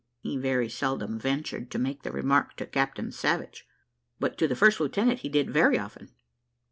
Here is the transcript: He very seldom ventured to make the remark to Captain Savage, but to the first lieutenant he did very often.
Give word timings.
He 0.19 0.35
very 0.35 0.67
seldom 0.67 1.19
ventured 1.19 1.69
to 1.69 1.77
make 1.77 2.01
the 2.01 2.11
remark 2.11 2.55
to 2.55 2.65
Captain 2.65 3.11
Savage, 3.11 3.67
but 4.19 4.35
to 4.39 4.47
the 4.47 4.55
first 4.55 4.79
lieutenant 4.79 5.19
he 5.19 5.29
did 5.29 5.51
very 5.51 5.77
often. 5.77 6.09